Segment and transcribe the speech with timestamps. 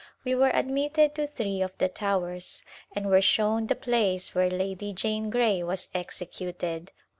[0.25, 2.63] We were admitted to three of the towers,
[2.95, 6.91] and were shown the place where Lady Jane Grey was executed.